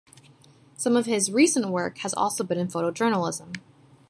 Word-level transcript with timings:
Some 0.77 0.95
of 0.97 1.05
his 1.05 1.31
recent 1.31 1.67
work 1.67 1.99
has 1.99 2.11
also 2.15 2.43
been 2.43 2.57
in 2.57 2.69
photojournalism. 2.69 3.53